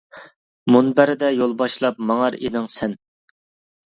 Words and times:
مۇنبەردە 0.75 1.29
يول 1.33 1.53
باشلاپ 1.59 1.99
ماڭار 2.13 2.37
ئىدىڭ 2.39 2.65
سەن. 2.77 2.97